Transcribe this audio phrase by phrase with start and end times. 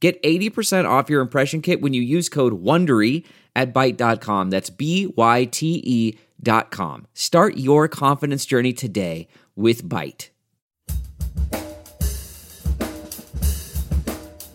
[0.00, 3.24] Get 80% off your impression kit when you use code WONDERY
[3.56, 4.50] at Byte.com.
[4.50, 7.06] That's B-Y-T-E dot com.
[7.14, 10.28] Start your confidence journey today with Byte.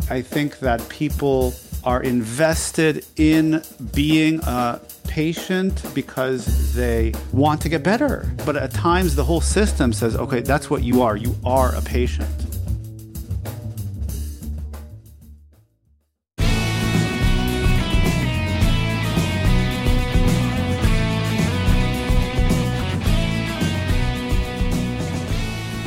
[0.09, 1.53] I think that people
[1.83, 3.61] are invested in
[3.93, 8.31] being a patient because they want to get better.
[8.45, 11.17] But at times the whole system says, okay, that's what you are.
[11.17, 12.52] You are a patient.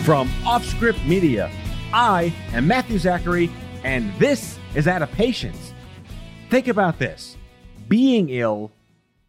[0.06, 1.50] From Offscript Media,
[1.92, 3.50] I am Matthew Zachary,
[3.82, 5.74] and this is Out of Patients.
[6.48, 7.36] Think about this
[7.88, 8.70] being ill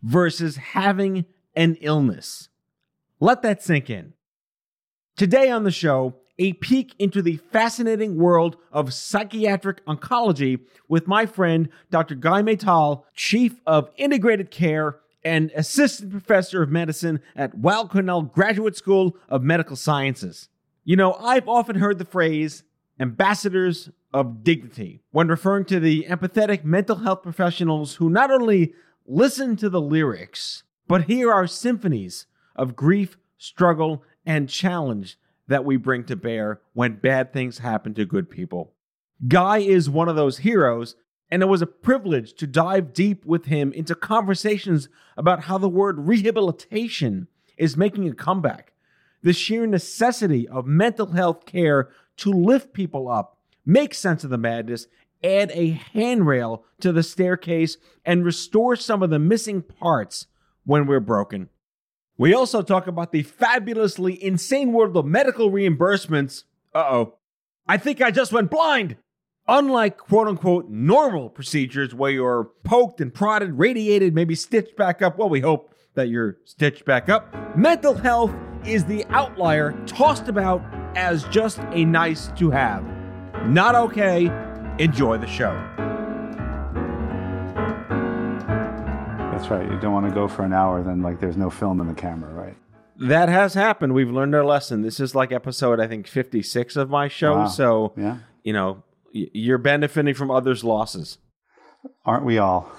[0.04, 2.50] versus having an illness.
[3.20, 4.14] Let that sink in.
[5.16, 11.26] Today on the show, a peek into the fascinating world of psychiatric oncology with my
[11.26, 12.14] friend Dr.
[12.14, 18.78] Guy Maytal, Chief of Integrated Care and Assistant Professor of Medicine at Weill Cornell Graduate
[18.78, 20.50] School of Medical Sciences.
[20.88, 22.64] You know, I've often heard the phrase
[22.98, 28.74] ambassadors of dignity when referring to the empathetic mental health professionals who not only
[29.06, 35.76] listen to the lyrics, but hear our symphonies of grief, struggle, and challenge that we
[35.76, 38.72] bring to bear when bad things happen to good people.
[39.28, 40.96] Guy is one of those heroes,
[41.30, 45.68] and it was a privilege to dive deep with him into conversations about how the
[45.68, 48.72] word rehabilitation is making a comeback
[49.24, 54.38] the sheer necessity of mental health care to lift people up, make sense of the
[54.38, 54.88] madness,
[55.24, 60.28] add a handrail to the staircase, and restore some of the missing parts
[60.66, 61.50] when we're broken.
[62.18, 66.44] We also talk about the fabulously insane world of medical reimbursements.
[66.74, 67.14] Uh oh.
[67.68, 68.98] I think I just went blind!
[69.48, 75.18] Unlike quote unquote normal procedures where you're poked and prodded, radiated, maybe stitched back up,
[75.18, 78.34] well, we hope that you're stitched back up, mental health
[78.66, 80.62] is the outlier tossed about
[80.96, 82.84] as just a nice to have.
[83.46, 84.26] Not okay.
[84.80, 85.54] Enjoy the show.
[89.32, 89.70] That's right.
[89.72, 91.94] You don't want to go for an hour, then like there's no film in the
[91.94, 92.58] camera, right?
[93.00, 93.94] That has happened.
[93.94, 94.82] We've learned our lesson.
[94.82, 97.36] This is like episode, I think, 56 of my show.
[97.36, 97.48] Wow.
[97.48, 98.18] So, Yeah.
[98.44, 101.20] you know, you're benefiting from others' losses.
[102.06, 102.72] Aren't we all?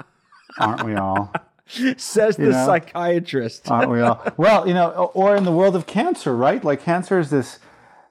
[0.58, 1.30] Aren't we all?
[1.96, 2.66] Says the know?
[2.66, 3.70] psychiatrist.
[3.70, 4.22] Aren't we all?
[4.36, 6.62] Well, you know, or in the world of cancer, right?
[6.62, 7.58] Like cancer is this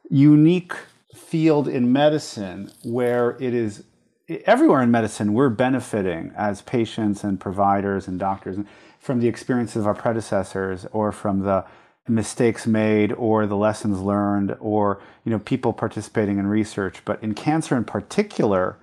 [0.10, 0.74] unique
[1.16, 3.84] field in medicine where it is
[4.46, 8.58] everywhere in medicine we're benefiting as patients and providers and doctors
[9.00, 11.66] from the experiences of our predecessors or from the
[12.08, 17.34] mistakes made or the lessons learned or you know people participating in research but in
[17.34, 18.78] cancer in particular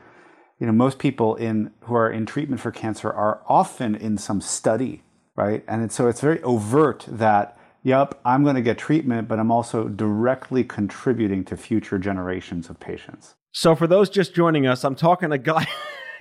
[0.58, 4.40] you know most people in who are in treatment for cancer are often in some
[4.40, 5.02] study
[5.36, 9.38] right and it's, so it's very overt that yep i'm going to get treatment but
[9.38, 14.82] i'm also directly contributing to future generations of patients So, for those just joining us,
[14.84, 15.64] I'm talking to Guy.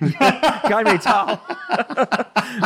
[0.00, 1.40] Guy Maytal.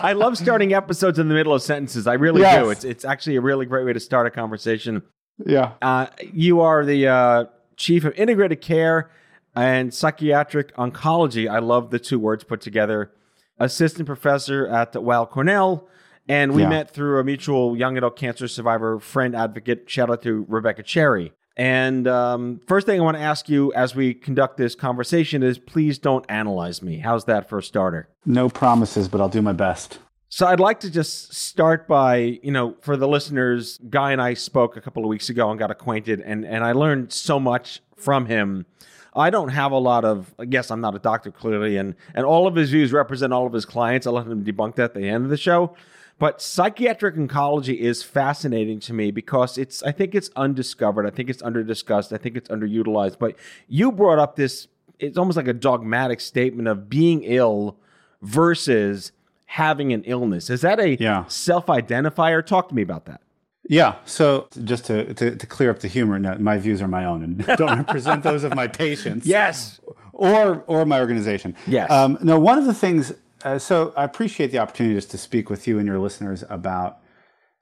[0.03, 2.07] I love starting episodes in the middle of sentences.
[2.07, 2.63] I really Yes.
[2.63, 2.71] do.
[2.71, 5.03] It's it's actually a really great way to start a conversation.
[5.47, 7.45] yeah Uh, you are the uh,
[7.77, 9.11] chief of integrated care
[9.55, 11.51] and psychiatric oncology.
[11.51, 13.13] I love the two words put together.
[13.59, 15.89] Assistant professor at Weill Cornell.
[16.29, 16.69] And we Yeah.
[16.69, 19.89] met through a mutual young adult cancer survivor friend advocate.
[19.89, 21.33] Shout out to Rebecca Cherry.
[21.57, 25.59] And um, first thing I want to ask you as we conduct this conversation is
[25.59, 26.99] please don't analyze me.
[26.99, 28.09] How's that for a starter?
[28.27, 32.53] no promises but i'll do my best So I'd like to just start by, you
[32.53, 35.71] know, for the listeners, Guy and I spoke a couple of weeks ago and got
[35.71, 38.67] acquainted and and I learned so much from him.
[39.17, 42.25] I don't have a lot of I guess I'm not a doctor clearly and and
[42.27, 44.07] all of his views represent all of his clients.
[44.07, 45.75] I'll let him debunk that at the end of the show.
[46.21, 51.07] But psychiatric oncology is fascinating to me because it's I think it's undiscovered.
[51.07, 52.13] I think it's underdiscussed.
[52.13, 53.19] I think it's underutilized.
[53.19, 53.37] But
[53.69, 54.69] you brought up this
[54.99, 57.77] it's almost like a dogmatic statement of being ill
[58.21, 59.13] versus
[59.47, 60.51] having an illness.
[60.51, 61.25] Is that a Yeah.
[61.29, 62.45] self identifier?
[62.45, 63.21] Talk to me about that.
[63.69, 63.97] Yeah.
[64.07, 67.23] So just to, to, to clear up the humor, no, my views are my own
[67.23, 69.27] and don't represent those of my patients.
[69.27, 69.81] Yes.
[70.13, 71.55] Or, or my organization.
[71.67, 71.91] Yes.
[71.91, 73.13] Um, no, one of the things,
[73.45, 76.99] uh, so I appreciate the opportunity just to speak with you and your listeners about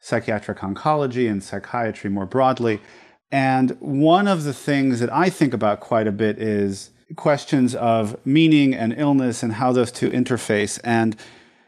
[0.00, 2.81] psychiatric oncology and psychiatry more broadly.
[3.31, 8.17] And one of the things that I think about quite a bit is questions of
[8.25, 10.81] meaning and illness and how those two interface.
[10.82, 11.17] And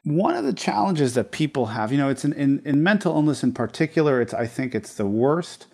[0.08, 3.42] one of the challenges that people have, you know, it's in, in, in mental illness
[3.42, 5.66] in particular, it's I think it's the worst.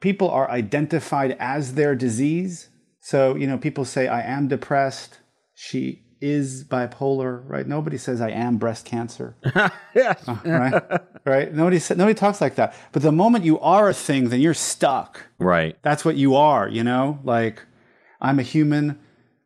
[0.00, 2.68] People are identified as their disease.
[3.00, 5.18] So, you know, people say, I am depressed.
[5.54, 7.66] She is bipolar, right?
[7.66, 9.36] Nobody says I am breast cancer.
[9.94, 10.26] yes.
[10.26, 10.82] Uh, right?
[11.26, 11.52] right?
[11.52, 12.74] Nobody sa- nobody talks like that.
[12.92, 15.26] But the moment you are a thing, then you're stuck.
[15.38, 15.76] Right.
[15.82, 17.18] That's what you are, you know?
[17.24, 17.62] Like
[18.20, 18.98] I'm a human.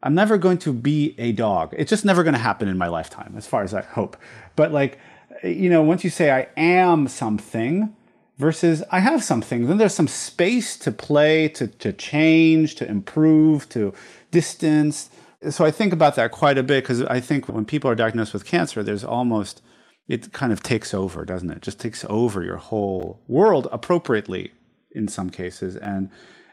[0.02, 1.74] I'm never going to be a dog.
[1.76, 4.16] It's just never going to happen in my lifetime, as far as I hope.
[4.54, 4.98] But like,
[5.42, 7.94] you know, once you say I am something
[8.36, 13.68] versus I have something, then there's some space to play, to, to change, to improve,
[13.70, 13.92] to
[14.30, 15.10] distance.
[15.50, 18.32] So I think about that quite a bit because I think when people are diagnosed
[18.32, 19.62] with cancer, there's almost,
[20.06, 21.56] it kind of takes over, doesn't it?
[21.58, 21.62] it?
[21.62, 24.52] Just takes over your whole world appropriately
[24.92, 26.10] in some cases and,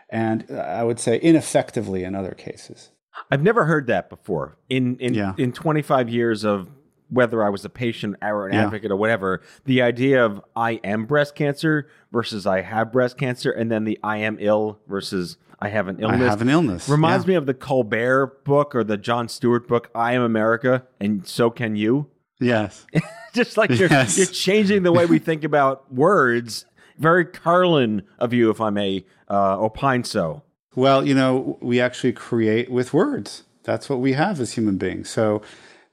[0.09, 2.89] and uh, I would say ineffectively in other cases.
[3.31, 4.57] I've never heard that before.
[4.69, 5.33] In in Yeah.
[5.37, 6.69] in 25 years of
[7.09, 8.63] whether I was a patient or an Yeah.
[8.65, 13.51] advocate or whatever, the idea of I am breast cancer versus I have breast cancer,
[13.51, 16.21] and then the I am ill versus I have an illness.
[16.21, 16.89] I have an illness.
[16.89, 17.29] Reminds Yeah.
[17.29, 21.49] me of the Colbert book or the Jon Stewart book, I Am America, and so
[21.49, 22.07] can you.
[22.39, 22.85] Yes.
[23.33, 24.17] Just like you're, Yes.
[24.17, 26.65] you're changing the way we think about words.
[26.97, 30.41] Very Carlin of you, if I may uh, opine so.
[30.75, 33.43] Well, you know, we actually create with words.
[33.63, 35.09] That's what we have as human beings.
[35.09, 35.41] So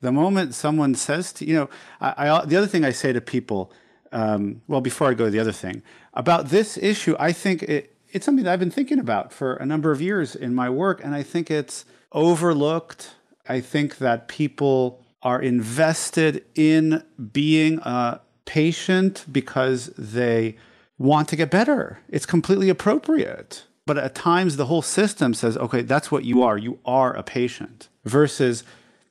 [0.00, 1.70] the moment someone says to you know,
[2.00, 3.72] I, I the other thing I say to people,
[4.10, 5.82] um, well, before I go to the other thing
[6.14, 9.64] about this issue, I think it, it's something that I've been thinking about for a
[9.64, 13.14] number of years in my work, and I think it's overlooked.
[13.48, 17.02] I think that people are invested in
[17.32, 20.56] being a patient because they
[20.98, 22.00] want to get better.
[22.08, 23.64] It's completely appropriate.
[23.92, 26.56] But at times, the whole system says, okay, that's what you are.
[26.56, 27.90] You are a patient.
[28.06, 28.64] Versus,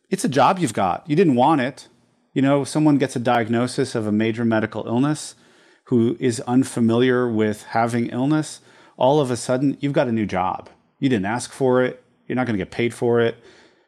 [0.09, 1.07] it's a job you've got.
[1.07, 1.87] You didn't want it.
[2.33, 5.35] You know, someone gets a diagnosis of a major medical illness
[5.83, 8.61] who is unfamiliar with having illness.
[8.97, 10.67] All of a sudden, you've got a new job.
[10.97, 12.03] You didn't ask for it.
[12.25, 13.35] You're not going to get paid for it.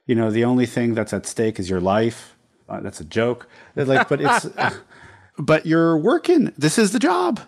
[0.05, 2.35] You know, the only thing that's at stake is your life.
[2.69, 3.47] Uh, that's a joke.
[3.75, 4.47] Like, but it's,
[5.39, 6.53] but you're working.
[6.55, 7.39] This is the job.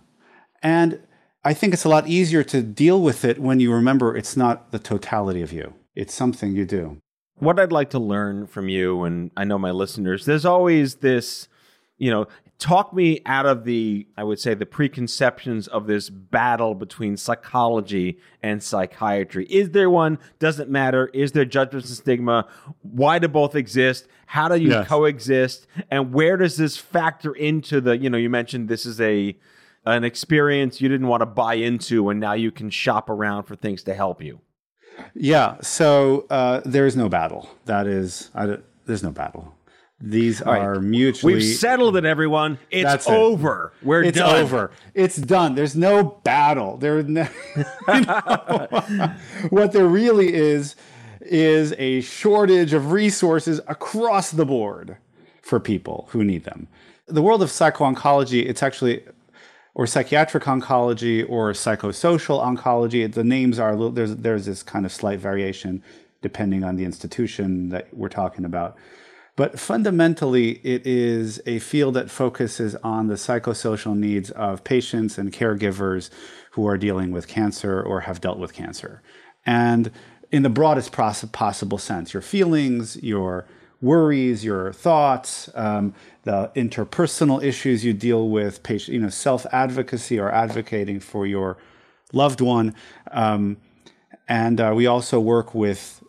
[0.63, 0.99] And
[1.45, 4.71] I think it's a lot easier to deal with it when you remember it's not
[4.71, 5.75] the totality of you.
[5.95, 6.97] It's something you do.
[7.37, 11.47] what I'd like to learn from you, and I know my listeners, there's always this,
[11.97, 12.27] you know,
[12.57, 18.19] talk me out of the, I would say, the preconceptions of this battle between psychology
[18.41, 19.45] and psychiatry.
[19.49, 20.17] Is there one?
[20.39, 21.07] Does it matter?
[21.13, 22.47] Is there judgment and stigma?
[22.81, 24.07] Why do both exist?
[24.27, 24.87] How do you Yes.
[24.87, 25.67] coexist?
[25.91, 29.37] And where does this factor into the, you know, you mentioned this is a,
[29.85, 33.55] an experience you didn't want to buy into, and now you can shop around for
[33.55, 34.39] things to help you.
[35.13, 35.57] Yeah.
[35.61, 37.49] So uh, there is no battle.
[37.65, 38.29] That is,
[38.85, 39.53] there's no battle.
[40.01, 41.35] These are mutually.
[41.35, 42.59] We've settled it, everyone.
[42.69, 43.13] It's That's it.
[43.13, 43.71] over.
[43.81, 44.09] We're done.
[44.09, 44.35] it's done.
[44.35, 44.71] over.
[44.93, 45.55] It's done.
[45.55, 46.77] There's no battle.
[46.77, 47.27] There, no,
[47.87, 49.15] you know,
[49.49, 50.75] what there really is
[51.21, 54.97] is a shortage of resources across the board
[55.41, 56.67] for people who need them.
[57.07, 59.03] The world of psycho-oncology, it's actually
[59.75, 63.11] or psychiatric oncology or psychosocial oncology.
[63.11, 65.83] The names are a little, there's there's this kind of slight variation
[66.21, 68.75] depending on the institution that we're talking about.
[69.35, 75.31] But fundamentally, it is a field that focuses on the psychosocial needs of patients and
[75.31, 76.09] caregivers
[76.51, 79.03] who are dealing with cancer or have dealt with cancer.
[79.45, 79.91] And
[80.31, 83.45] in the broadest poss- possible sense, your feelings, your
[83.85, 90.19] worries, your thoughts, um, the interpersonal issues you deal with, patient, you know, self advocacy
[90.19, 91.57] or advocating for your
[92.11, 92.73] loved one.
[93.11, 93.57] Um,
[94.27, 96.03] and uh, we also work with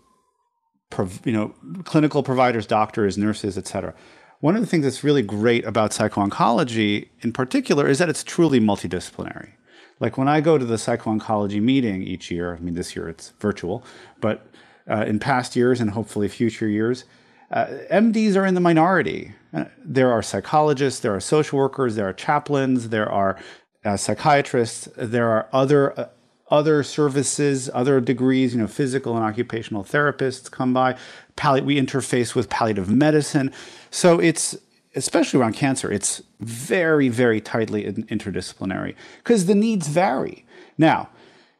[0.90, 1.54] prov- you know,
[1.84, 3.94] clinical providers, doctors, nurses, et cetera.
[4.40, 8.60] One of the things that's really great about psycho-oncology in particular is that it's truly
[8.60, 9.50] multidisciplinary.
[9.98, 13.32] Like when I go to the psycho-oncology meeting each year, I mean, this year it's
[13.40, 13.82] virtual,
[14.20, 14.46] but
[14.88, 17.04] uh, in past years and hopefully future years,
[17.50, 19.32] uh, MDs are in the minority.
[19.52, 23.38] Uh, there are psychologists, there are social workers, there are chaplains, there are
[23.84, 26.08] uh, psychiatrists, there are other uh,
[26.48, 30.96] other services, other degrees, you know, physical and occupational therapists come by.
[31.36, 33.52] Palli- we interface with palliative medicine.
[33.90, 34.56] So it's
[34.96, 40.44] especially around cancer, it's very, very tightly interdisciplinary because the needs vary.
[40.78, 41.10] Now,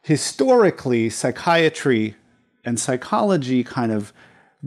[0.01, 2.15] historically, psychiatry
[2.65, 4.11] and psychology kind of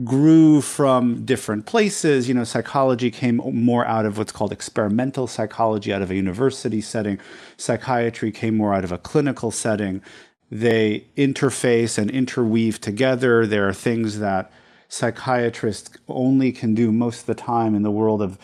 [0.03, 2.27] grew from different places.
[2.27, 6.81] You know, psychology came more out of what's called experimental psychology out of a university
[6.81, 7.19] setting.
[7.57, 10.01] Psychiatry came more out of a clinical setting.
[10.49, 13.45] They interface and interweave together.
[13.45, 14.51] There are things that
[14.87, 18.37] psychiatrists only can do most of the time in the world of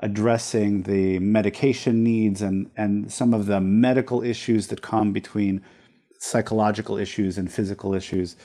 [0.00, 5.62] addressing the medication needs and, and some of the medical issues that come between
[6.18, 8.36] psychological issues and physical issues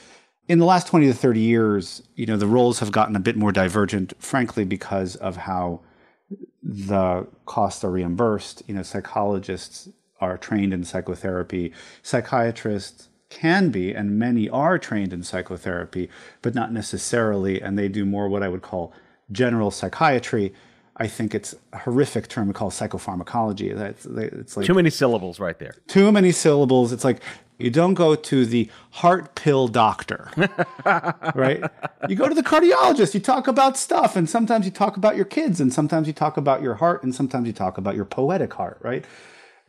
[0.48, 3.36] in the last 20 to 30 years, you know, the roles have gotten a bit
[3.36, 5.82] more divergent, frankly, because of how
[6.64, 8.64] the costs are reimbursed.
[8.68, 9.90] You know, psychologists
[10.20, 16.10] are trained in psychotherapy, psychiatrists can be, and many are trained in psychotherapy,
[16.42, 18.94] but not necessarily, and they do more what I would call
[19.32, 20.54] general psychiatry.
[21.00, 23.76] I think it's a horrific term to call psychopharmacology.
[23.76, 25.76] That's it's like too many syllables right there.
[25.88, 26.92] Too many syllables.
[26.92, 27.22] It's like
[27.60, 30.32] you don't go to the heart pill doctor,
[31.36, 31.64] right?
[32.10, 33.14] You go to the cardiologist.
[33.14, 36.36] You talk about stuff, and sometimes you talk about your kids, and sometimes you talk
[36.38, 39.06] about your heart, and sometimes you talk about your poetic heart, right?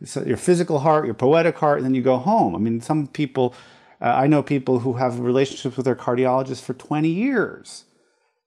[0.04, 2.54] So your physical heart, your poetic heart, and then you go home.
[2.54, 3.54] I mean, some people,
[4.00, 7.85] uh, I know people who have relationships with their cardiologist for 20 years.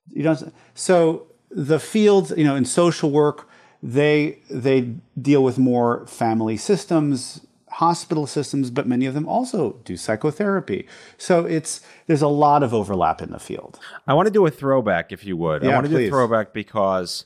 [0.08, 0.38] You know,
[0.74, 3.48] so the fields, you know, in social work,
[3.84, 9.96] they they deal with more family systems hospital systems, but many of them also do
[9.96, 10.88] psychotherapy.
[11.18, 13.80] So it's there's a lot of overlap in the field.
[14.08, 15.64] I want to do a throwback, if you would.
[15.64, 16.04] Yeah, I want to please.
[16.04, 17.26] do a throwback because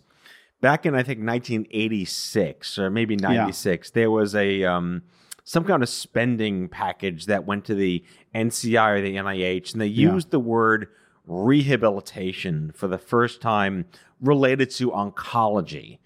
[0.62, 3.92] back in I think 1986 or maybe 96, yeah.
[3.94, 5.02] there was a um,
[5.44, 8.04] some kind of spending package that went to the
[8.34, 10.32] NCI or the NIH, and they used yeah.
[10.32, 10.88] the word
[11.28, 13.86] rehabilitation for the first time
[14.22, 16.00] related to oncology.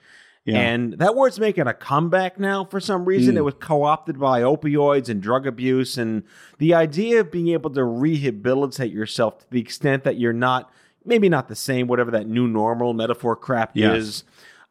[0.45, 0.59] Yeah.
[0.59, 3.35] And that word's making a comeback now for some reason.
[3.35, 3.39] Mm.
[3.39, 5.97] It was co opted by opioids and drug abuse.
[5.97, 6.23] And
[6.57, 10.71] the idea of being able to rehabilitate yourself to the extent that you're not,
[11.05, 13.97] maybe not the same, whatever that new normal metaphor crap yes.
[13.97, 14.23] is.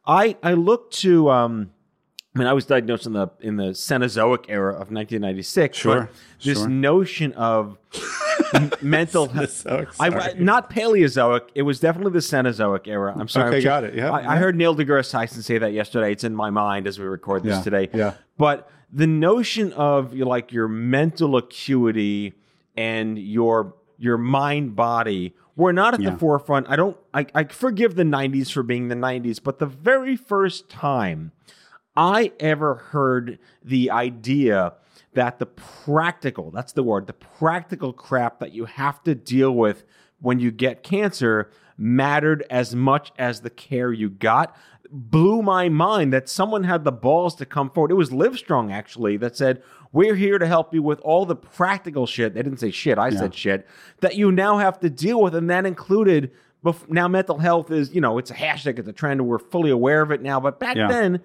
[0.05, 1.71] I, I look to, um,
[2.35, 5.75] I mean, I was diagnosed in the in the Cenozoic era of 1996.
[5.75, 6.09] Sure,
[6.43, 6.69] this sure.
[6.69, 7.79] notion of
[8.81, 9.65] mental health.
[9.99, 11.49] I, not Paleozoic.
[11.55, 13.15] It was definitely the Cenozoic era.
[13.17, 13.55] I'm sorry.
[13.55, 13.95] Okay, got it.
[13.95, 14.31] Yeah, I, yeah.
[14.31, 16.11] I, heard Neil deGrasse Tyson say that yesterday.
[16.11, 17.89] It's in my mind as we record this yeah, today.
[17.93, 18.13] Yeah.
[18.37, 22.35] But the notion of like your mental acuity
[22.77, 26.11] and your your mind body were not at Yeah.
[26.11, 26.69] the forefront.
[26.69, 26.95] I don't.
[27.11, 31.31] I, I forgive the '90s for being the '90s, but the very first time
[31.99, 34.73] I ever heard the idea
[35.15, 39.83] that the practical, that's the word, the practical crap that you have to deal with
[40.21, 44.55] when you get cancer mattered as much as the care you got
[44.91, 47.91] blew my mind that someone had the balls to come forward.
[47.91, 52.07] It was Livestrong actually that said, "We're here to help you with all the practical
[52.07, 52.97] shit." They didn't say shit.
[52.97, 53.67] I said shit
[53.99, 56.31] that you now have to deal with, and that included.
[56.65, 59.37] bef- Now, mental health is, you know, it's a hashtag, it's a trend, and we're
[59.39, 60.39] fully aware of it now.
[60.39, 60.87] But back Yeah.
[60.87, 61.19] then,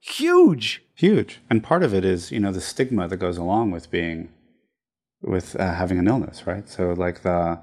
[0.00, 0.82] huge.
[0.94, 1.40] Huge.
[1.48, 4.30] And part of it is, you know, the stigma that goes along with being,
[5.22, 6.68] with uh, having an illness, right?
[6.68, 7.60] So, like the,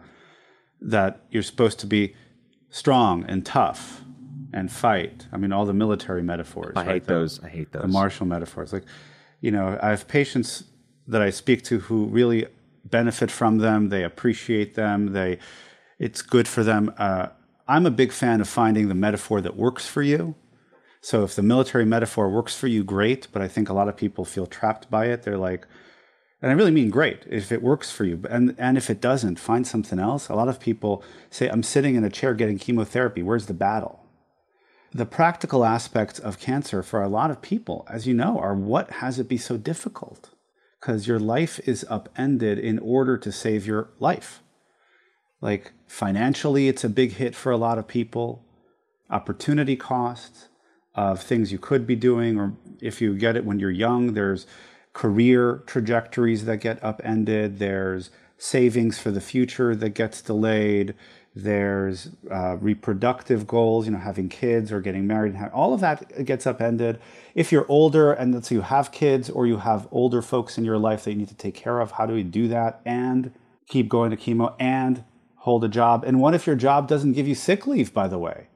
[0.81, 2.15] that you're supposed to be
[2.69, 4.01] strong and tough
[4.53, 5.27] and fight.
[5.31, 6.73] I mean, all the military metaphors.
[6.75, 6.87] I right?
[6.93, 7.43] hate The- those.
[7.43, 7.81] I hate those.
[7.83, 8.73] the martial metaphors.
[8.73, 8.85] Like,
[9.41, 10.63] you know, I have patients
[11.07, 12.47] that I speak to who really
[12.85, 13.89] benefit from them.
[13.89, 15.13] They appreciate them.
[15.13, 15.37] They,
[15.99, 16.93] it's good for them.
[16.97, 17.27] Uh,
[17.67, 20.35] I'm a big fan of finding the metaphor that works for you.
[21.09, 23.29] So if the military metaphor works for you, great.
[23.31, 25.23] But I think a lot of people feel trapped by it.
[25.23, 25.65] They're like,
[26.41, 28.21] and I really mean great if it works for you.
[28.29, 30.27] And and if it doesn't, find something else.
[30.27, 33.23] A lot of people say, I'm sitting in a chair getting chemotherapy.
[33.23, 34.03] Where's the battle?
[34.93, 38.89] the practical aspects of cancer for a lot of people, as you know, are what
[39.03, 40.31] has it be so difficult?
[40.79, 44.41] Because your life is upended in order to save your life.
[45.39, 48.43] Like financially, it's a big hit for a lot of people.
[49.09, 50.47] Opportunity costs
[50.97, 54.47] of things you could be doing, or if you get it when you're young, there's
[54.93, 57.59] career trajectories that get upended.
[57.59, 60.95] There's savings for the future that gets delayed.
[61.35, 65.35] There's uh, reproductive goals, you know, having kids or getting married.
[65.35, 66.99] and All of that gets upended.
[67.35, 70.65] If you're older and let's say you have kids or you have older folks in
[70.65, 73.31] your life that you need to take care of, how do we do that and
[73.67, 75.03] keep going to chemo and
[75.35, 76.03] hold a job?
[76.03, 78.47] And what if your job doesn't give you sick leave, by the way?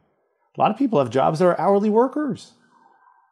[0.57, 2.53] A lot of people have jobs that are hourly workers.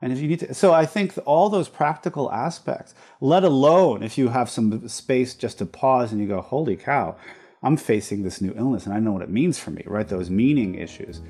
[0.01, 4.17] And if you need to, so I think all those practical aspects, let alone if
[4.17, 7.17] you have some space just to pause and you go, holy cow,
[7.61, 10.07] I'm facing this new illness and I know what it means for me, right?
[10.07, 11.21] Those meaning issues.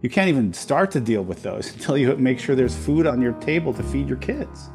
[0.00, 3.20] You can't even start to deal with those until you make sure there's food on
[3.20, 4.70] your table to feed your kids.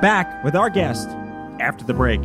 [0.00, 1.08] Back with our guest
[1.60, 2.22] after the break.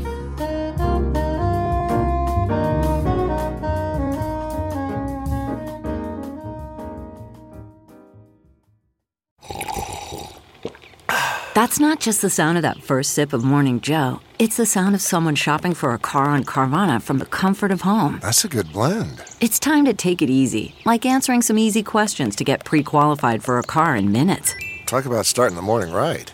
[11.62, 14.20] That's not just the sound of that first sip of Morning Joe.
[14.40, 17.82] It's the sound of someone shopping for a car on Carvana from the comfort of
[17.82, 18.20] home.
[18.22, 19.24] That's a good blend.
[19.42, 23.44] It's time to take it easy, like answering some easy questions to get pre qualified
[23.44, 24.56] for a car in minutes.
[24.88, 26.34] Talk about starting the morning right.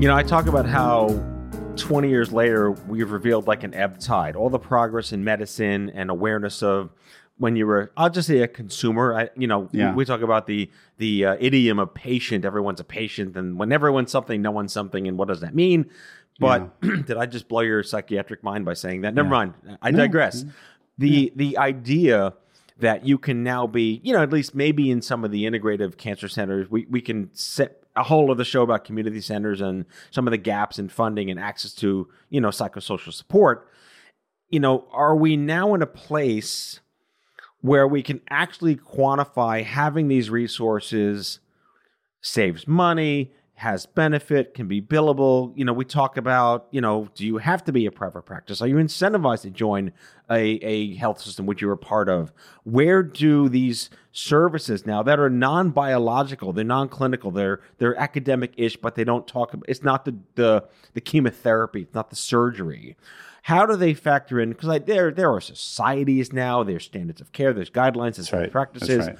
[0.00, 1.08] You know, I talk about how
[1.74, 6.08] 20 years later we've revealed like an ebb tide, all the progress in medicine and
[6.08, 6.90] awareness of
[7.38, 9.16] when you were i'll just say a consumer.
[9.16, 9.90] I, you know Yeah.
[9.90, 12.44] we, we talk about the the uh, idiom of patient.
[12.44, 15.90] Everyone's a patient and when everyone's something no one's something and what does that mean?
[16.38, 19.14] But did i just blow your psychiatric mind by saying that?
[19.14, 19.54] Never mind.
[19.82, 20.44] I digress.
[20.98, 22.34] The the idea
[22.78, 25.96] that you can now be you know at least maybe in some of the integrative
[25.96, 30.26] cancer centers we, we can set a whole other show about community centers and some
[30.26, 33.68] of the gaps in funding and access to you know psychosocial support.
[34.50, 36.80] You know are we now in a place
[37.60, 41.40] where we can actually quantify having these resources
[42.20, 45.52] saves money, has benefit, can be billable.
[45.56, 48.62] You know, we talk about, you know, do you have to be a private practice?
[48.62, 49.90] Are you incentivized to join
[50.30, 52.32] a, a health system which you're a part of?
[52.62, 59.02] Where do these services now that are non-biological, they're non-clinical, they're they're academic-ish, but they
[59.02, 62.96] don't talk about it's not the the, the chemotherapy, it's not the surgery.
[63.42, 64.50] How do they factor in?
[64.50, 68.52] Because like there there are societies now, there's standards of care, there's guidelines, there's right.
[68.52, 69.08] practices.
[69.08, 69.18] Right.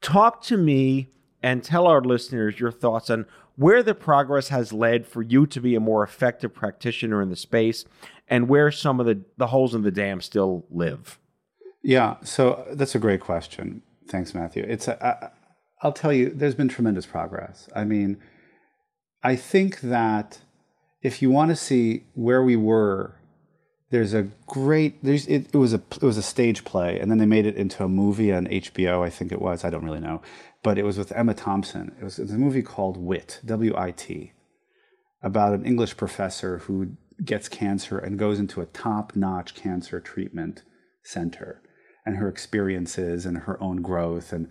[0.00, 1.10] Talk to me
[1.44, 5.60] and tell our listeners your thoughts on where the progress has led for you to
[5.60, 7.84] be a more effective practitioner in the space
[8.28, 11.18] and where some of the, the holes in the dam still live.
[11.82, 13.82] Yeah, so that's a great question.
[14.08, 14.64] Thanks, Matthew.
[14.66, 15.30] It's a, I,
[15.82, 17.68] I'll tell you, there's been tremendous progress.
[17.74, 18.18] I mean,
[19.22, 20.40] I think that
[21.02, 23.16] if you want to see where we were,
[23.90, 27.18] there's a great there's it, it was a it was a stage play, and then
[27.18, 29.04] they made it into a movie on HBO.
[29.04, 29.64] I think it was.
[29.64, 30.22] I don't really know,
[30.62, 31.94] but it was with Emma Thompson.
[32.00, 34.32] It was, it was a movie called Wit, W I T,
[35.22, 40.62] about an English professor who gets cancer and goes into a top-notch cancer treatment
[41.02, 41.62] center
[42.04, 44.48] and her experiences and her own growth and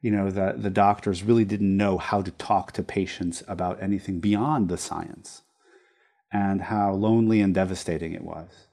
[0.00, 4.20] you know the the doctors really didn't know how to talk to patients about anything
[4.20, 5.42] beyond the science
[6.32, 8.66] and how lonely and devastating it was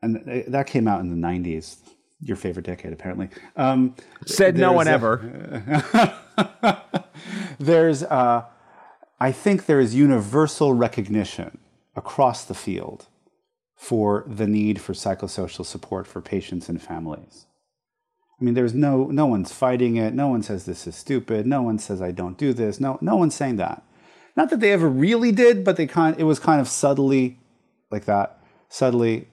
[0.00, 1.78] and uh, that came out in the 90s
[2.20, 3.28] your favorite decade apparently.
[3.56, 6.12] Um, Said no one a- ever.
[7.58, 8.44] there's uh,
[9.18, 11.58] i think there is universal recognition
[11.94, 13.06] across the field
[13.74, 17.46] for the need for psychosocial support for patients and families.
[18.40, 20.12] I mean there's no no one's fighting it.
[20.14, 21.46] No one says this is stupid.
[21.46, 22.80] No one says i don't do this.
[22.80, 23.82] No no one's saying that.
[24.36, 27.38] Not that they ever really did but they kind it was kind of subtly
[27.90, 28.38] like that.
[28.68, 29.28] Subtly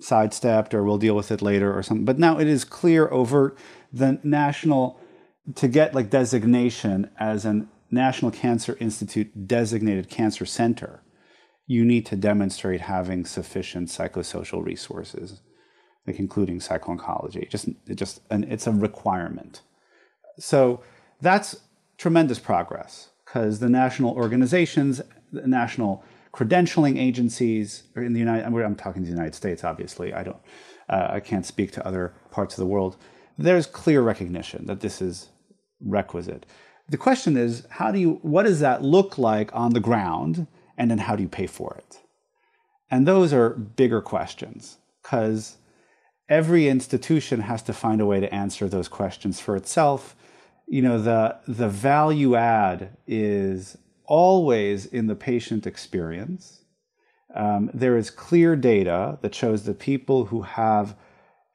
[0.00, 2.04] sidestepped or we'll deal with it later or something.
[2.04, 3.58] But now it is clear overt
[3.92, 5.00] the national
[5.56, 11.04] to get like designation as a national cancer institute designated cancer center
[11.66, 15.40] you need to demonstrate having sufficient psychosocial resources
[16.06, 17.48] like including psycho-oncology.
[17.48, 19.62] Just it just and it's a requirement.
[20.38, 20.82] So
[21.20, 21.56] that's
[21.96, 25.00] tremendous progress because the national organizations,
[25.32, 26.04] the national
[26.34, 30.12] credentialing agencies, in the United, I'm- talking to the United States, obviously.
[30.12, 30.42] I don't,
[30.88, 32.96] uh, I can't speak to other parts of the world.
[33.38, 35.28] There's clear recognition that this is
[35.80, 36.44] requisite.
[36.88, 40.46] The question is, how do you, what does that look like on the ground?
[40.76, 42.00] And then how do you pay for it?
[42.90, 45.56] And those are bigger questions because
[46.28, 50.16] every institution has to find a way to answer those questions for itself.
[50.66, 56.62] You know, the, the value add is always in the patient experience.
[57.34, 60.96] Um, there is clear data that shows that people who have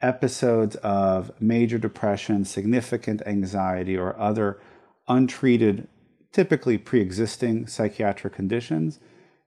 [0.01, 4.59] episodes of major depression, significant anxiety, or other
[5.07, 5.87] untreated,
[6.31, 8.99] typically pre existing psychiatric conditions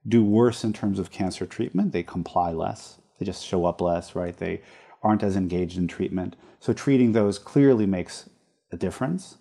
[0.07, 1.91] do worse in terms of cancer treatment.
[1.91, 4.35] They comply less, they just show up less, right?
[4.35, 4.61] They
[5.01, 6.35] aren't as engaged in treatment.
[6.59, 8.29] So treating those clearly makes
[8.71, 9.37] a difference.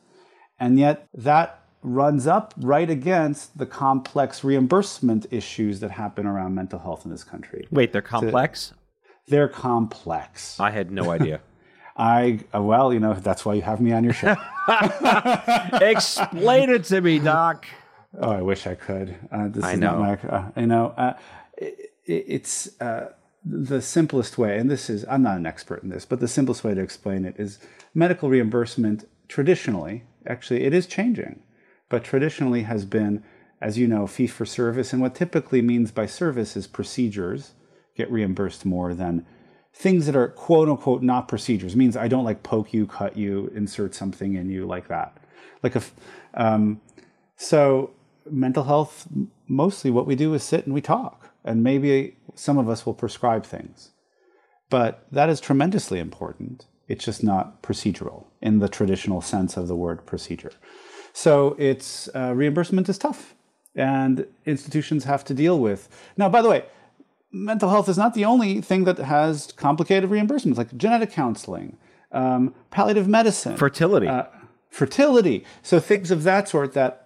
[0.58, 6.78] And yet that runs up right against the complex reimbursement issues that happen around mental
[6.78, 7.66] health in this country.
[7.70, 8.60] Wait, they're complex?
[8.60, 8.74] So
[9.28, 10.58] they're complex.
[10.60, 11.40] I had no idea.
[11.96, 14.36] I uh, well, you know, that's why you have me on your show.
[15.80, 17.66] Explain it to me, Doc.
[18.18, 19.14] Oh, I wish I could.
[19.30, 19.98] Uh, this I is know.
[20.02, 21.14] Not my, uh, you know, uh,
[21.58, 23.12] it, it's uh,
[23.44, 26.64] the simplest way, and this is I'm not an expert in this, but the simplest
[26.64, 27.58] way to explain it is
[27.94, 31.40] medical reimbursement traditionally, actually, it is changing,
[31.92, 33.22] but traditionally has been,
[33.60, 37.52] as you know, fee for service, and what typically means by service is procedures
[37.98, 39.26] get reimbursed more than
[39.74, 41.74] things that are quote unquote not procedures.
[41.74, 45.18] It means I don't like poke you, cut you, insert something in you like that.
[45.62, 45.92] Like if
[46.32, 46.80] um,
[47.36, 47.90] so
[48.24, 49.06] mental health
[49.46, 51.28] mostly what we do is sit and we talk.
[51.44, 53.90] And maybe some of us will prescribe things.
[54.70, 56.64] But that is tremendously important.
[56.88, 60.52] It's just not procedural in the traditional sense of the word procedure
[61.12, 63.34] so it's uh, reimbursement is tough
[63.74, 66.64] and institutions have to deal with now by the way
[67.30, 71.76] mental health is not the only thing that has complicated reimbursements like genetic counseling
[72.12, 74.24] um, palliative medicine fertility uh,
[74.70, 77.02] fertility so things of that sort that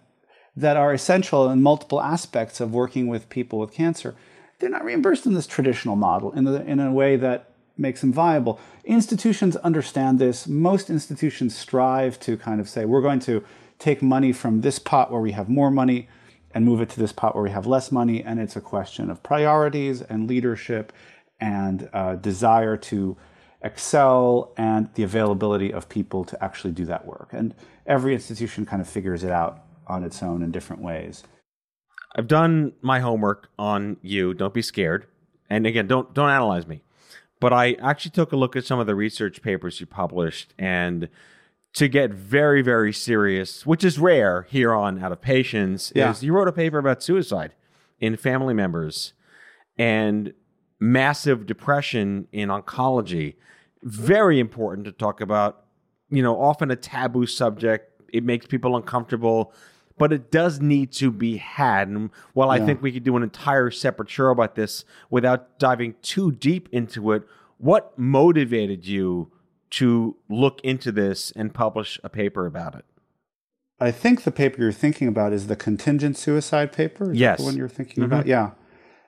[0.56, 4.14] that are essential in multiple aspects of working with people with cancer,
[4.58, 8.12] they're not reimbursed in this traditional model in, the, in a way that makes them
[8.12, 8.58] viable.
[8.84, 10.48] Institutions understand this.
[10.48, 13.44] Most institutions strive to kind of say, we're going to
[13.78, 16.08] take money from this pot where we have more money
[16.52, 18.22] and move it to this pot where we have less money.
[18.22, 20.92] And it's a question of priorities and leadership
[21.40, 23.16] and uh, desire to
[23.62, 27.30] excel and the availability of people to actually do that work.
[27.32, 27.54] And
[27.86, 31.24] every institution kind of figures it out on its own in different ways.
[32.14, 34.32] I've done my homework on you.
[34.32, 35.06] Don't be scared.
[35.50, 36.82] And again, don't don't analyze me.
[37.38, 41.08] But I actually took a look at some of the research papers you published and
[41.76, 46.10] to get very very serious, which is rare here on Out of Patients, Yeah.
[46.10, 47.52] is you wrote a paper about suicide
[48.00, 49.12] in family members
[49.78, 50.32] and
[50.80, 53.36] massive depression in oncology.
[53.82, 55.64] Very important to talk about,
[56.10, 58.00] you know, often a taboo subject.
[58.12, 59.52] It makes people uncomfortable
[59.98, 61.88] but it does need to be had.
[61.88, 65.94] And while I think we could do an entire separate show about this without diving
[66.02, 67.22] too deep into it,
[67.56, 69.32] what motivated you
[69.70, 72.84] to look into this and publish a paper about it?
[73.78, 77.12] I think the paper you're thinking about is the contingent suicide paper.
[77.12, 77.38] Is Yes.
[77.38, 78.26] the one you're thinking about.
[78.26, 78.52] Yeah,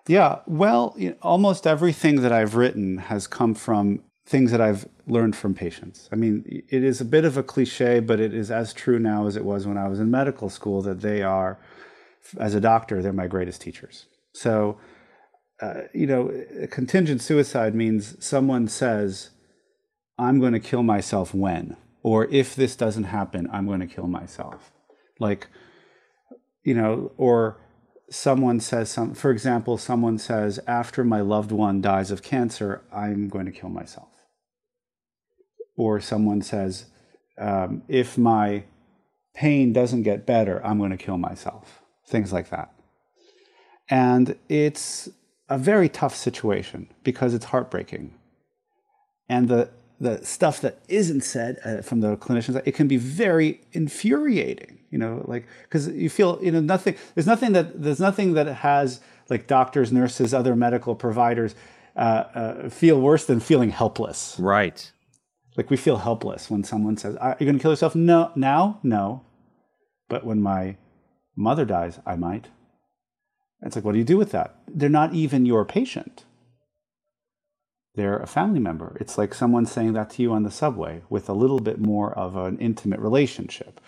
[0.06, 0.40] yeah.
[0.46, 5.34] Well, you know, almost everything that I've written has come from things that I've learned
[5.36, 6.06] from patients.
[6.12, 9.26] I mean, it is a bit of a cliche, but it is as true now
[9.26, 10.82] as it was when I was in medical school.
[10.82, 11.58] That they are,
[12.38, 14.04] as a doctor, they're my greatest teachers.
[14.34, 14.78] So,
[15.62, 16.30] uh, you know,
[16.70, 19.30] contingent suicide means someone says,
[20.18, 24.06] "I'm going to kill myself when." or if this doesn't happen, I'm going to kill
[24.06, 24.72] myself.
[25.18, 25.48] Like,
[26.62, 27.58] you know, or
[28.10, 33.28] someone says some, for example, someone says, after my loved one dies of cancer, I'm
[33.28, 34.08] going to kill myself.
[35.76, 36.86] Or someone says,
[37.36, 38.64] um, if my
[39.34, 41.82] pain doesn't get better, I'm going to kill myself.
[42.06, 42.72] Things like that.
[43.90, 45.08] And it's
[45.48, 48.14] a very tough situation because it's heartbreaking.
[49.28, 53.60] And the the stuff that isn't said uh, from the clinicians, it can be very
[53.72, 54.78] infuriating.
[54.90, 56.96] You know, like because you feel you know nothing.
[57.14, 61.54] There's nothing that there's nothing that has like doctors, nurses, other medical providers
[61.94, 61.98] uh,
[62.34, 64.36] uh, feel worse than feeling helpless.
[64.38, 64.90] Right.
[65.56, 68.78] Like we feel helpless when someone says, "Are you going to kill yourself?" No, now,
[68.82, 69.24] no.
[70.08, 70.76] But when my
[71.36, 72.48] mother dies, I might.
[73.60, 74.56] It's like, what do you do with that?
[74.68, 76.24] They're not even your patient
[77.98, 78.96] they're a family member.
[79.00, 82.16] It's like someone saying that to you on the subway with a little bit more
[82.16, 83.80] of an intimate relationship.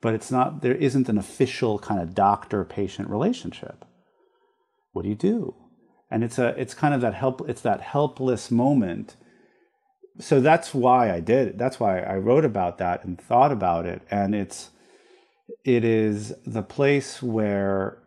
[0.00, 3.84] But it's not, there isn't an official kind of doctor patient relationship.
[4.92, 5.54] What do you do?
[6.10, 9.14] And it's a, it's kind of that help, it's that helpless moment.
[10.18, 11.58] So that's why I did it.
[11.58, 14.02] That's why I wrote about that and thought about it.
[14.10, 14.70] And it's,
[15.64, 18.01] it is the place where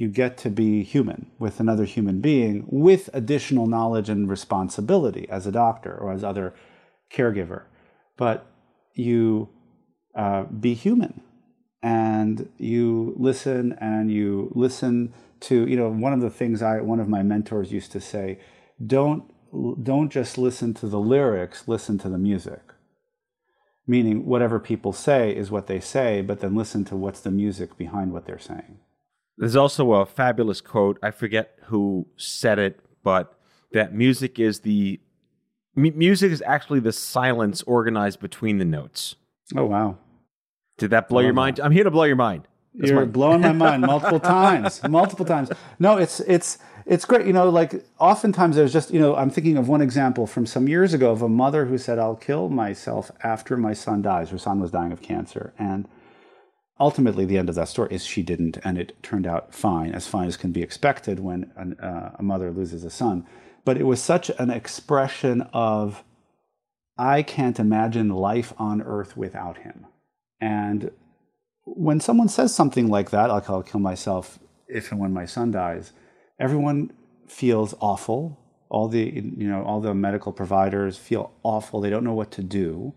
[0.00, 5.46] you get to be human with another human being with additional knowledge and responsibility as
[5.46, 6.54] a doctor or as other
[7.12, 7.64] caregiver.
[8.16, 8.46] But
[8.94, 9.50] you
[10.14, 11.20] uh, be human
[11.82, 17.00] and you listen and you listen to you know one of the things I one
[17.00, 18.38] of my mentors used to say
[18.84, 19.24] don't
[19.82, 22.60] don't just listen to the lyrics listen to the music
[23.86, 27.78] meaning whatever people say is what they say but then listen to what's the music
[27.78, 28.78] behind what they're saying
[29.40, 33.36] there's also a fabulous quote I forget who said it but
[33.72, 35.00] that music is the
[35.76, 39.16] m- music is actually the silence organized between the notes
[39.56, 39.96] oh wow
[40.78, 43.06] did that blow your mind i'm here to blow your mind that's You're my...
[43.06, 45.50] blowing my mind multiple times, multiple times.
[45.78, 47.26] No, it's it's it's great.
[47.26, 50.68] You know, like oftentimes there's just you know I'm thinking of one example from some
[50.68, 54.38] years ago of a mother who said, "I'll kill myself after my son dies." Her
[54.38, 55.88] son was dying of cancer, and
[56.80, 60.08] ultimately the end of that story is she didn't, and it turned out fine, as
[60.08, 63.26] fine as can be expected when an, uh, a mother loses a son.
[63.64, 66.02] But it was such an expression of,
[66.96, 69.86] I can't imagine life on earth without him.
[70.40, 70.90] And
[71.64, 75.50] when someone says something like that, like I'll kill myself if and when my son
[75.50, 75.92] dies,
[76.38, 76.92] everyone
[77.26, 78.38] feels awful.
[78.70, 81.80] All the you know all the medical providers feel awful.
[81.80, 82.94] They don't know what to do.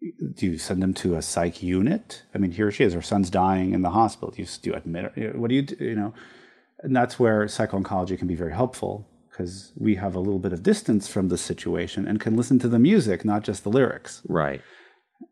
[0.00, 2.22] Do you send them to a psych unit?
[2.34, 2.94] I mean, here she is.
[2.94, 4.30] Her son's dying in the hospital.
[4.30, 5.32] Do you, do you admit her?
[5.38, 5.82] What do you do?
[5.82, 6.14] You know,
[6.80, 10.62] and that's where psycho-oncology can be very helpful because we have a little bit of
[10.62, 14.22] distance from the situation and can listen to the music, not just the lyrics.
[14.28, 14.62] Right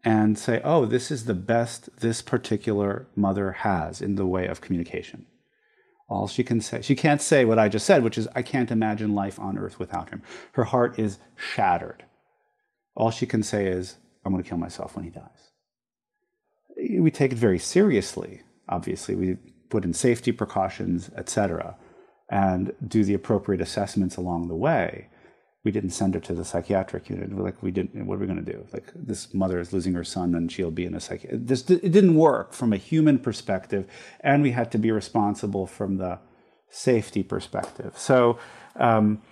[0.04, 4.60] and say, oh, this is the best this particular mother has in the way of
[4.60, 5.26] communication.
[6.08, 8.70] All she can say, she can't say what I just said, which is, I can't
[8.70, 10.22] imagine life on earth without him.
[10.52, 12.04] Her heart is shattered.
[12.94, 15.50] All she can say is, I'm going to kill myself when he dies.
[16.98, 19.14] We take it very seriously, obviously.
[19.14, 19.36] We
[19.70, 21.76] put in safety precautions, etc.,
[22.30, 25.08] and do the appropriate assessments along the way
[25.64, 27.32] we didn't send her to the psychiatric unit.
[27.32, 28.06] We're like, we didn't.
[28.06, 28.66] What are we going to do?
[28.72, 31.26] Like, this mother is losing her son, and she'll be in a psych.
[31.32, 33.86] This it didn't work from a human perspective,
[34.20, 36.18] and we had to be responsible from the
[36.68, 37.94] safety perspective.
[37.96, 38.38] So,
[38.76, 39.22] um,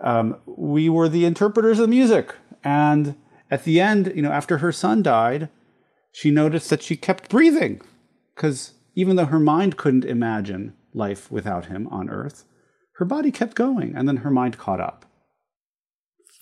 [0.00, 3.16] um, we were the interpreters of the music, and
[3.52, 5.48] at the end, you know, after her son died,
[6.10, 7.80] she noticed that she kept breathing,
[8.34, 12.44] because even though her mind couldn't imagine life without him on Earth,
[12.96, 15.06] her body kept going, and then her mind caught up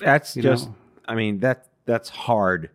[0.00, 0.74] that's you just know?
[1.06, 2.70] I mean that that's hard,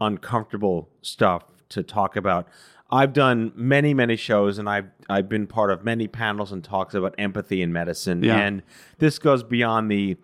[0.00, 2.48] uncomfortable stuff to talk about.
[2.88, 6.94] I've done many, many shows, and I've I've been part of many panels and talks
[6.94, 8.38] about empathy in medicine, yeah.
[8.38, 8.62] and
[8.98, 10.16] this goes beyond the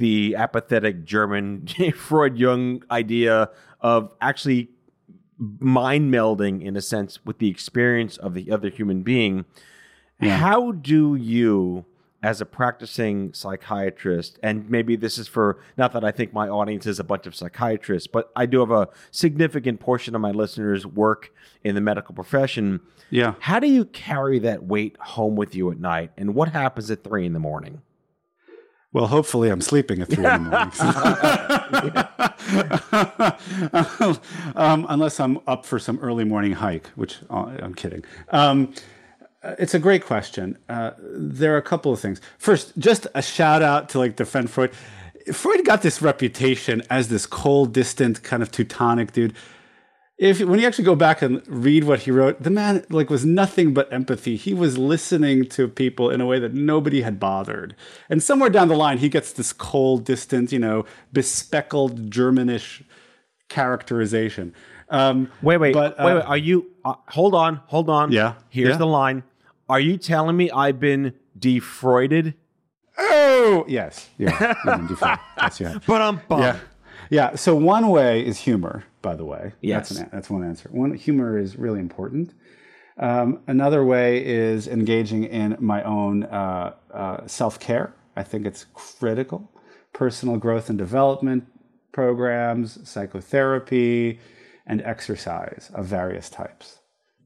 [0.00, 4.70] the apathetic German Freud Jung idea of actually
[5.38, 9.44] mind melding in a sense with the experience of the other human being.
[10.18, 10.38] Yeah.
[10.38, 11.84] How do you
[12.22, 16.86] as a practicing psychiatrist, and maybe this is for not that I think my audience
[16.86, 20.86] is a bunch of psychiatrists, but I do have a significant portion of my listeners
[20.86, 21.32] work
[21.62, 22.80] in the medical profession.
[23.10, 23.34] Yeah.
[23.40, 26.10] How do you carry that weight home with you at night?
[26.16, 27.80] And what happens at three in the morning?
[28.92, 30.50] Well, hopefully, I'm sleeping at three in the
[34.10, 34.20] morning.
[34.56, 38.02] um, unless I'm up for some early morning hike, which uh, I'm kidding.
[38.30, 38.74] Um,
[39.42, 40.58] uh, it's a great question.
[40.68, 42.20] Uh, there are a couple of things.
[42.36, 44.72] First, just a shout out to like defend Freud.
[45.32, 49.34] Freud got this reputation as this cold, distant, kind of Teutonic dude.
[50.20, 53.24] If when you actually go back and read what he wrote, the man like was
[53.24, 54.36] nothing but empathy.
[54.36, 57.74] He was listening to people in a way that nobody had bothered.
[58.10, 62.82] And somewhere down the line, he gets this cold, distant, you know, bespeckled Germanish
[63.48, 64.54] characterization.
[64.90, 66.24] Um, wait, wait, but, uh, wait, wait.
[66.26, 66.66] Are you?
[66.84, 68.12] Uh, hold on, hold on.
[68.12, 68.34] Yeah.
[68.50, 68.76] Here's yeah.
[68.76, 69.22] the line.
[69.70, 72.34] Are you telling me I've been defreuded?
[72.98, 74.10] Oh, yes.
[74.18, 74.54] Yeah.
[75.36, 75.78] That's yeah.
[75.86, 76.42] But I'm bummed.
[76.42, 76.58] Yeah.
[77.10, 77.34] Yeah.
[77.34, 79.52] So one way is humor, by the way.
[79.60, 79.90] Yes.
[79.90, 80.68] That's, an, that's one answer.
[80.72, 82.32] One humor is really important.
[82.98, 87.94] Um, another way is engaging in my own uh, uh, self care.
[88.16, 89.50] I think it's critical.
[89.92, 91.44] Personal growth and development
[91.92, 94.20] programs, psychotherapy,
[94.66, 96.78] and exercise of various types.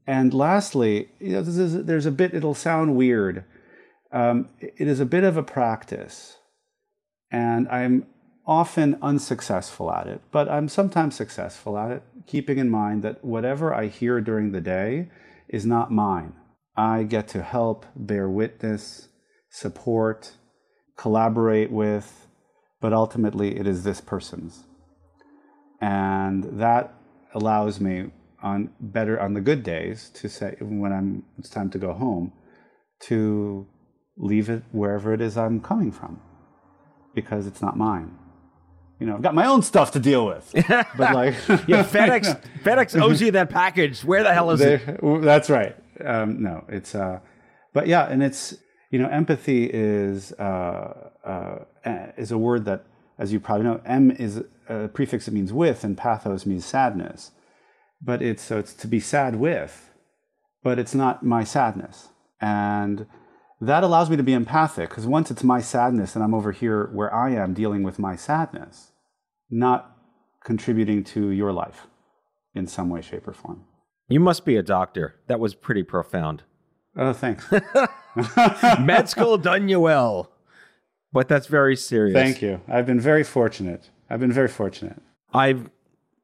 [0.07, 3.43] And lastly, you know, is, there's a bit, it'll sound weird.
[4.11, 6.37] Um, it is a bit of a practice,
[7.31, 8.07] and I'm
[8.47, 13.73] often unsuccessful at it, but I'm sometimes successful at it, keeping in mind that whatever
[13.73, 15.09] I hear during the day
[15.47, 16.33] is not mine.
[16.77, 19.07] I get to help, bear witness,
[19.49, 20.33] support,
[20.97, 22.27] collaborate with,
[22.81, 24.65] but ultimately it is this person's.
[25.81, 26.93] And that
[27.33, 31.77] allows me on better on the good days to say when I'm it's time to
[31.77, 32.31] go home
[33.01, 33.67] to
[34.17, 36.21] leave it wherever it is I'm coming from
[37.13, 38.17] because it's not mine.
[38.99, 40.49] You know, I've got my own stuff to deal with.
[40.67, 41.35] but like,
[41.67, 44.03] Yeah, FedEx FedEx owes you that package.
[44.03, 44.99] Where the hell is it?
[45.21, 45.75] That's right.
[46.03, 47.19] Um, no, it's uh,
[47.73, 48.55] but yeah, and it's
[48.95, 51.59] you know, empathy is uh, uh,
[52.17, 52.85] is a word that,
[53.17, 57.31] as you probably know, M is a prefix that means with, and pathos means sadness.
[58.01, 59.89] But it's so it's to be sad with,
[60.63, 63.07] but it's not my sadness, and
[63.61, 66.89] that allows me to be empathic because once it's my sadness and I'm over here
[66.91, 68.91] where I am dealing with my sadness,
[69.49, 69.95] not
[70.43, 71.87] contributing to your life
[72.53, 73.63] in some way, shape, or form.
[74.07, 75.15] You must be a doctor.
[75.27, 76.43] That was pretty profound.
[76.95, 77.51] Oh, thanks.
[78.79, 80.31] Med school done you well.
[81.11, 82.13] But that's very serious.
[82.13, 82.61] Thank you.
[82.67, 83.89] I've been very fortunate.
[84.09, 85.01] I've been very fortunate.
[85.33, 85.69] I've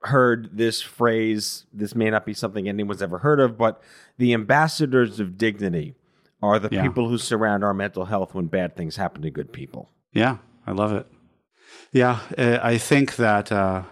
[0.02, 1.66] heard this phrase.
[1.74, 3.82] This may not be something anyone's ever heard of, but
[4.18, 5.96] the ambassadors of dignity
[6.42, 6.82] are the Yeah.
[6.84, 9.90] people who surround our mental health when bad things happen to good people.
[10.14, 11.08] Yeah, I love it.
[11.92, 13.84] Yeah, uh, I think that uh,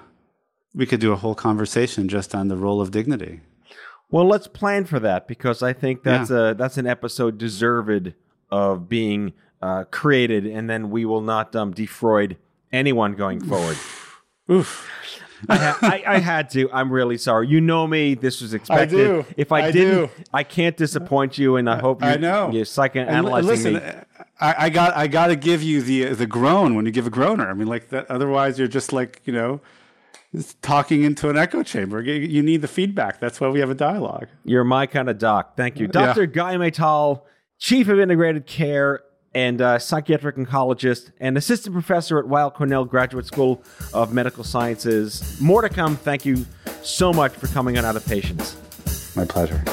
[0.73, 3.41] we could do a whole conversation just on the role of dignity.
[4.11, 8.13] Well, let's plan for that because I think that's a that's an episode deserved
[8.49, 12.37] of being uh, created, and then we will not um, defraud
[12.71, 13.77] anyone going forward.
[14.51, 14.89] Oof.
[15.47, 16.69] I, ha- I, I had to.
[16.71, 17.47] I'm really sorry.
[17.47, 18.15] You know me.
[18.15, 18.97] This was expected.
[18.97, 19.25] do.
[19.37, 20.09] If I, I didn't, do.
[20.33, 22.51] I can't disappoint you, and I hope you, I know.
[22.51, 23.81] you're psychoanalyzing li- listen, me.
[24.39, 27.11] I, I got I got to give you the the groan when you give a
[27.11, 27.49] groaner.
[27.49, 28.09] I mean, like that.
[28.11, 29.61] Otherwise, you're just like you know,
[30.61, 32.01] talking into an echo chamber.
[32.01, 33.19] You- need the feedback.
[33.19, 34.27] That's why we have a dialogue.
[34.43, 35.55] You're my kind of doc.
[35.55, 35.87] Thank you.
[35.87, 36.25] Dr.
[36.25, 37.21] Guy Maytal,
[37.57, 39.01] Chief of Integrated Care
[39.33, 43.63] and uh, psychiatric oncologist and assistant professor at Weill Cornell Graduate School
[43.93, 45.39] of Medical Sciences.
[45.39, 45.95] More to come.
[45.95, 46.45] Thank you
[46.81, 48.57] so much for coming on Out of Patients.
[49.15, 49.63] My pleasure.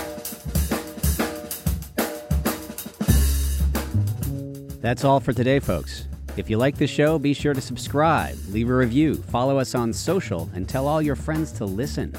[4.81, 6.07] That's all for today, folks.
[6.37, 9.92] If you like the show, be sure to subscribe, leave a review, follow us on
[9.92, 12.14] social, and tell all your friends to listen.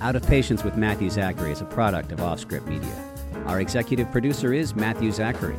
[0.00, 2.94] Out of Patients with Matthew Zachary is a product of Offscript Media.
[3.46, 5.56] Our executive producer is Matthew Zachary.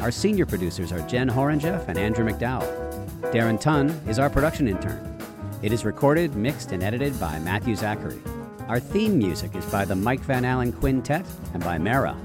[0.00, 2.86] Our senior producers are Jen Horangeff and Andrew McDowell.
[3.32, 5.18] Darren Tunn is our production intern.
[5.62, 8.20] It is recorded, mixed, and edited by Matthew Zachary.
[8.68, 12.16] Our theme music is by the Mike Van Allen Quintet and by Mara.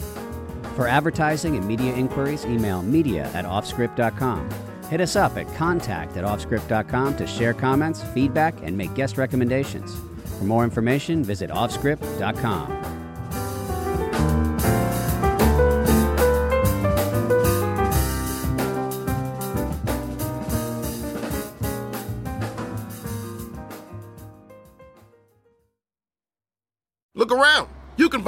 [0.76, 4.50] For advertising and media inquiries, email media at offscript.com.
[4.90, 9.96] Hit us up at contact at offscript.com to share comments, feedback, and make guest recommendations.
[10.38, 12.81] For more information, visit offscript.com.